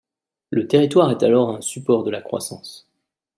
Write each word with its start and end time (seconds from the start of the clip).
Le 0.49 0.65
territoire 0.67 1.11
est 1.11 1.21
alors 1.21 1.51
un 1.51 1.61
support 1.61 2.03
de 2.03 2.09
la 2.09 2.21
croissance. 2.23 2.87